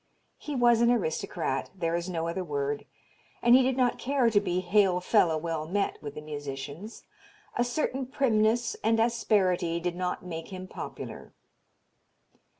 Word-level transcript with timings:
He 0.39 0.55
was 0.55 0.81
an 0.81 0.89
aristocrat 0.89 1.69
there 1.75 1.93
is 1.93 2.09
no 2.09 2.27
other 2.27 2.43
word 2.43 2.87
and 3.43 3.53
he 3.53 3.61
did 3.61 3.77
not 3.77 3.99
care 3.99 4.31
to 4.31 4.39
be 4.41 4.59
hail 4.61 4.99
fellow 4.99 5.37
well 5.37 5.67
met 5.67 6.01
with 6.01 6.15
the 6.15 6.21
musicians. 6.21 7.03
A 7.55 7.63
certain 7.63 8.07
primness 8.07 8.73
and 8.83 8.99
asperity 8.99 9.79
did 9.79 9.95
not 9.95 10.25
make 10.25 10.47
him 10.47 10.67
popular. 10.67 11.33